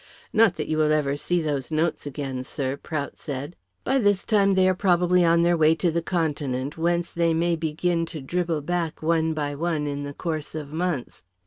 [0.33, 3.55] "Not that you will ever see those notes again, sir," Prout said.
[3.83, 7.55] "By this time they are probably on their way to the Continent, whence they may
[7.55, 11.21] begin to dribble back one by one in the course of months.